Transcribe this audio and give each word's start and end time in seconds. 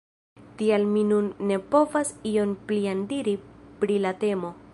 Tial 0.61 0.87
mi 0.93 1.03
nun 1.09 1.27
ne 1.51 1.59
povas 1.75 2.15
ion 2.31 2.57
plian 2.73 3.05
diri 3.15 3.37
pri 3.83 4.05
la 4.09 4.19
temo. 4.27 4.57